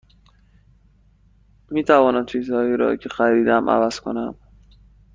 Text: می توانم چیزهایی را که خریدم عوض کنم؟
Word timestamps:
می 1.71 1.83
توانم 1.83 2.25
چیزهایی 2.25 2.77
را 2.77 2.95
که 2.95 3.09
خریدم 3.09 3.69
عوض 3.69 3.99
کنم؟ 3.99 4.35